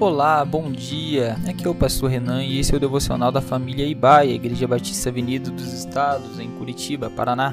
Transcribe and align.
Olá, 0.00 0.44
bom 0.44 0.70
dia. 0.70 1.36
Aqui 1.44 1.66
é 1.66 1.68
o 1.68 1.74
pastor 1.74 2.08
Renan 2.08 2.44
e 2.44 2.60
esse 2.60 2.72
é 2.72 2.76
o 2.76 2.80
devocional 2.80 3.32
da 3.32 3.40
família 3.40 3.84
Ibaia, 3.84 4.32
Igreja 4.32 4.64
Batista 4.64 5.08
Avenida 5.08 5.50
dos 5.50 5.72
Estados, 5.72 6.38
em 6.38 6.48
Curitiba, 6.52 7.10
Paraná. 7.10 7.52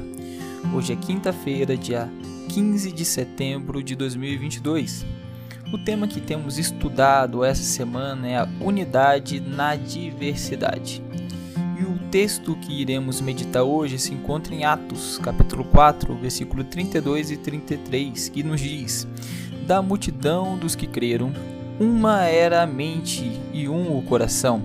Hoje 0.72 0.94
é 0.94 0.96
quinta-feira, 0.96 1.76
dia 1.76 2.08
15 2.50 2.92
de 2.92 3.04
setembro 3.04 3.82
de 3.82 3.96
2022. 3.96 5.04
O 5.74 5.80
tema 5.80 6.08
que 6.08 6.22
temos 6.22 6.60
estudado 6.60 7.44
essa 7.44 7.64
semana 7.64 8.28
é 8.28 8.38
a 8.38 8.48
unidade 8.62 9.40
na 9.40 9.76
diversidade. 9.76 11.02
E 11.80 11.84
o 11.84 11.98
texto 12.12 12.56
que 12.58 12.80
iremos 12.80 13.22
meditar 13.22 13.64
hoje 13.64 13.98
se 13.98 14.14
encontra 14.14 14.54
em 14.54 14.64
Atos, 14.64 15.18
capítulo 15.18 15.64
4, 15.64 16.14
versículo 16.18 16.64
32 16.64 17.32
e 17.32 17.38
33, 17.38 18.30
que 18.30 18.44
nos 18.44 18.62
diz: 18.62 19.08
Da 19.66 19.82
multidão 19.82 20.56
dos 20.56 20.76
que 20.76 20.86
creram, 20.86 21.34
uma 21.80 22.24
era 22.24 22.62
a 22.62 22.68
mente 22.68 23.40
e 23.54 23.68
um 23.68 23.98
o 23.98 24.02
coração. 24.02 24.62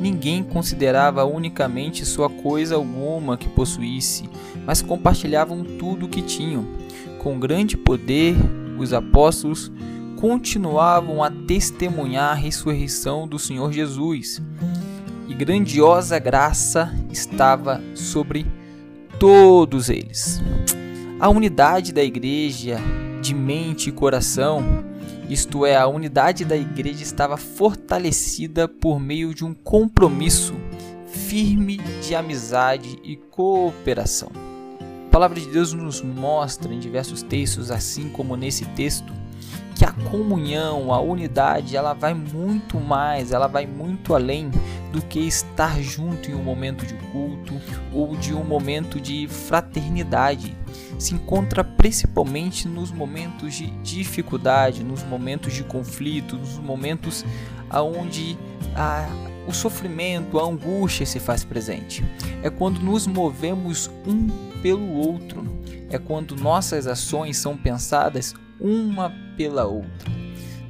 Ninguém 0.00 0.42
considerava 0.42 1.24
unicamente 1.24 2.04
sua 2.04 2.28
coisa 2.28 2.74
alguma 2.74 3.36
que 3.36 3.48
possuísse, 3.48 4.28
mas 4.64 4.82
compartilhavam 4.82 5.64
tudo 5.64 6.06
o 6.06 6.08
que 6.08 6.22
tinham. 6.22 6.66
Com 7.18 7.38
grande 7.38 7.76
poder, 7.76 8.36
os 8.78 8.92
apóstolos 8.92 9.72
continuavam 10.16 11.22
a 11.22 11.30
testemunhar 11.30 12.32
a 12.32 12.34
ressurreição 12.34 13.26
do 13.26 13.38
Senhor 13.38 13.72
Jesus. 13.72 14.42
E 15.28 15.34
grandiosa 15.34 16.18
graça 16.18 16.94
estava 17.10 17.82
sobre 17.94 18.46
todos 19.18 19.88
eles. 19.88 20.42
A 21.18 21.28
unidade 21.28 21.92
da 21.92 22.02
igreja 22.02 22.78
de 23.20 23.34
mente 23.34 23.88
e 23.88 23.92
coração 23.92 24.84
isto 25.28 25.66
é, 25.66 25.76
a 25.76 25.86
unidade 25.86 26.44
da 26.44 26.56
igreja 26.56 27.02
estava 27.02 27.36
fortalecida 27.36 28.68
por 28.68 29.00
meio 29.00 29.34
de 29.34 29.44
um 29.44 29.52
compromisso 29.52 30.54
firme 31.06 31.78
de 32.06 32.14
amizade 32.14 32.98
e 33.02 33.16
cooperação. 33.16 34.30
A 35.08 35.10
palavra 35.10 35.40
de 35.40 35.48
Deus 35.48 35.72
nos 35.72 36.02
mostra 36.02 36.72
em 36.72 36.78
diversos 36.78 37.22
textos, 37.22 37.70
assim 37.70 38.08
como 38.08 38.36
nesse 38.36 38.64
texto, 38.66 39.12
que 39.76 39.84
a 39.84 39.92
comunhão, 39.92 40.90
a 40.90 40.98
unidade, 40.98 41.76
ela 41.76 41.92
vai 41.92 42.14
muito 42.14 42.80
mais, 42.80 43.30
ela 43.30 43.46
vai 43.46 43.66
muito 43.66 44.14
além 44.14 44.50
do 44.90 45.02
que 45.02 45.20
estar 45.20 45.82
junto 45.82 46.30
em 46.30 46.34
um 46.34 46.42
momento 46.42 46.86
de 46.86 46.94
culto 46.94 47.60
ou 47.92 48.16
de 48.16 48.32
um 48.32 48.42
momento 48.42 48.98
de 48.98 49.28
fraternidade. 49.28 50.56
Se 50.98 51.14
encontra 51.14 51.62
principalmente 51.62 52.66
nos 52.66 52.90
momentos 52.90 53.52
de 53.52 53.66
dificuldade, 53.82 54.82
nos 54.82 55.02
momentos 55.02 55.52
de 55.52 55.62
conflito, 55.62 56.38
nos 56.38 56.58
momentos 56.58 57.22
onde 57.70 58.38
a, 58.74 59.06
o 59.46 59.52
sofrimento, 59.52 60.38
a 60.38 60.44
angústia 60.44 61.04
se 61.04 61.20
faz 61.20 61.44
presente. 61.44 62.02
É 62.42 62.48
quando 62.48 62.80
nos 62.80 63.06
movemos 63.06 63.90
um 64.06 64.26
pelo 64.62 64.94
outro. 64.94 65.44
É 65.90 65.98
quando 65.98 66.34
nossas 66.34 66.86
ações 66.86 67.36
são 67.36 67.58
pensadas 67.58 68.34
uma 68.60 69.12
pela 69.36 69.64
outra. 69.64 70.16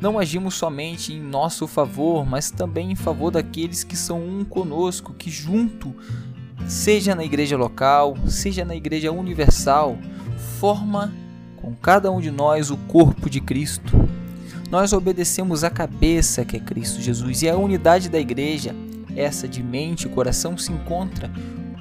Não 0.01 0.19
agimos 0.19 0.55
somente 0.55 1.13
em 1.13 1.21
nosso 1.21 1.67
favor, 1.67 2.27
mas 2.27 2.51
também 2.51 2.93
em 2.93 2.95
favor 2.95 3.31
daqueles 3.31 3.83
que 3.83 3.97
são 3.97 4.23
um 4.23 4.45
conosco, 4.45 5.15
que 5.15 5.31
junto, 5.31 5.95
seja 6.69 7.15
na 7.15 7.25
igreja 7.25 7.57
local, 7.57 8.15
seja 8.27 8.65
na 8.65 8.77
igreja 8.77 9.11
universal, 9.11 9.97
forma 10.61 11.13
com 11.57 11.75
cada 11.75 12.13
um 12.13 12.21
de 12.21 12.31
nós 12.31 12.71
o 12.71 12.77
corpo 12.77 13.31
de 13.31 13.41
Cristo. 13.41 14.09
Nós 14.71 14.93
obedecemos 14.93 15.65
a 15.65 15.71
cabeça 15.71 16.45
que 16.45 16.57
é 16.57 16.61
Cristo 16.61 17.01
Jesus 17.01 17.43
e 17.43 17.49
a 17.49 17.57
unidade 17.57 18.11
da 18.11 18.19
igreja, 18.19 18.75
essa 19.15 19.49
de 19.49 19.63
mente 19.63 20.07
e 20.07 20.11
coração, 20.11 20.59
se 20.59 20.73
encontra 20.73 21.31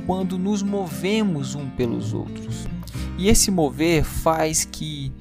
quando 0.05 0.37
nos 0.37 0.63
movemos 0.63 1.55
um 1.55 1.69
pelos 1.69 2.13
outros. 2.13 2.67
E 3.17 3.27
esse 3.27 3.51
mover 3.51 4.03
faz 4.03 4.63
que 4.63 5.11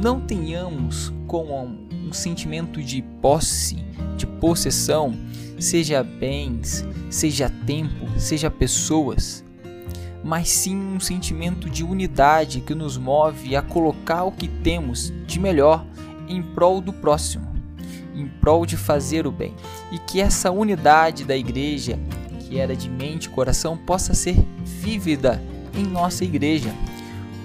não 0.00 0.20
tenhamos 0.20 1.12
com 1.26 1.76
um 1.92 2.12
sentimento 2.12 2.82
de 2.82 3.02
posse, 3.20 3.76
de 4.16 4.26
possessão, 4.26 5.14
seja 5.58 6.02
bens, 6.02 6.84
seja 7.10 7.50
tempo, 7.64 8.08
seja 8.18 8.50
pessoas, 8.50 9.44
mas 10.24 10.48
sim 10.48 10.76
um 10.76 11.00
sentimento 11.00 11.68
de 11.68 11.82
unidade 11.84 12.60
que 12.60 12.74
nos 12.74 12.96
move 12.96 13.56
a 13.56 13.62
colocar 13.62 14.24
o 14.24 14.32
que 14.32 14.48
temos 14.48 15.12
de 15.26 15.40
melhor 15.40 15.84
em 16.28 16.42
prol 16.42 16.80
do 16.80 16.92
próximo, 16.92 17.46
em 18.14 18.26
prol 18.26 18.64
de 18.66 18.76
fazer 18.76 19.26
o 19.26 19.32
bem, 19.32 19.54
e 19.90 19.98
que 19.98 20.20
essa 20.20 20.50
unidade 20.50 21.24
da 21.24 21.36
igreja, 21.36 21.98
que 22.40 22.58
era 22.58 22.76
de 22.76 22.88
mente 22.88 23.24
e 23.24 23.30
coração, 23.30 23.76
possa 23.76 24.14
ser 24.14 24.36
vívida 24.64 25.42
em 25.74 25.84
nossa 25.84 26.24
igreja 26.24 26.72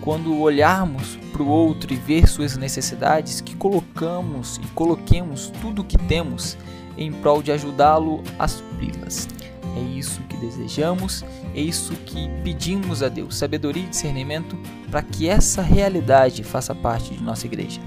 quando 0.07 0.39
olharmos 0.39 1.19
para 1.33 1.43
o 1.43 1.49
outro 1.49 1.91
e 1.91 1.97
ver 1.97 2.29
suas 2.29 2.55
necessidades, 2.55 3.41
que 3.41 3.53
colocamos 3.57 4.55
e 4.63 4.67
coloquemos 4.67 5.51
tudo 5.61 5.81
o 5.81 5.83
que 5.83 5.97
temos 5.97 6.57
em 6.97 7.11
prol 7.11 7.43
de 7.43 7.51
ajudá-lo 7.51 8.23
a 8.39 8.47
supri-las. 8.47 9.27
É 9.75 9.81
isso 9.81 10.21
que 10.29 10.37
desejamos, 10.37 11.25
é 11.53 11.59
isso 11.59 11.91
que 12.05 12.29
pedimos 12.41 13.03
a 13.03 13.09
Deus, 13.09 13.35
sabedoria 13.35 13.83
e 13.83 13.87
discernimento 13.87 14.57
para 14.89 15.01
que 15.01 15.27
essa 15.27 15.61
realidade 15.61 16.41
faça 16.41 16.73
parte 16.73 17.13
de 17.13 17.21
nossa 17.21 17.45
igreja. 17.45 17.81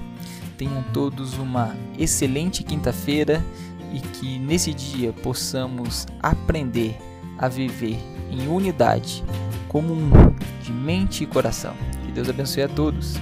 Tenham 0.59 0.83
todos 0.93 1.39
uma 1.39 1.75
excelente 1.97 2.61
quinta-feira 2.61 3.43
e 3.91 3.99
que 3.99 4.37
nesse 4.37 4.75
dia 4.75 5.11
possamos 5.11 6.05
aprender 6.21 6.95
a 7.39 7.47
viver 7.47 7.97
em 8.29 8.47
unidade, 8.47 9.23
como 9.71 9.93
um 9.93 10.09
de 10.61 10.73
mente 10.73 11.23
e 11.23 11.27
coração. 11.27 11.73
Que 12.05 12.11
Deus 12.11 12.27
abençoe 12.27 12.63
a 12.63 12.67
todos. 12.67 13.15